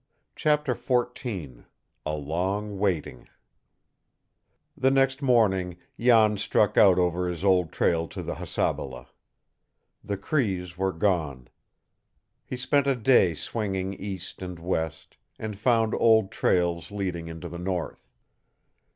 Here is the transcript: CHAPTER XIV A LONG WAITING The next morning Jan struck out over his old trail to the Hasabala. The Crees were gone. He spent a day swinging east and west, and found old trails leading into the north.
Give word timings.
CHAPTER 0.35 0.73
XIV 0.73 1.65
A 2.07 2.15
LONG 2.15 2.79
WAITING 2.79 3.29
The 4.75 4.89
next 4.89 5.21
morning 5.21 5.77
Jan 5.99 6.37
struck 6.37 6.75
out 6.75 6.97
over 6.97 7.29
his 7.29 7.45
old 7.45 7.71
trail 7.71 8.07
to 8.07 8.23
the 8.23 8.33
Hasabala. 8.33 9.09
The 10.03 10.17
Crees 10.17 10.75
were 10.75 10.91
gone. 10.91 11.49
He 12.43 12.57
spent 12.57 12.87
a 12.87 12.95
day 12.95 13.35
swinging 13.35 13.93
east 13.93 14.41
and 14.41 14.57
west, 14.57 15.17
and 15.37 15.55
found 15.55 15.93
old 15.93 16.31
trails 16.31 16.89
leading 16.89 17.27
into 17.27 17.47
the 17.47 17.59
north. 17.59 18.09